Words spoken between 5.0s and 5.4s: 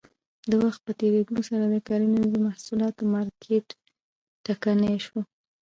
شو.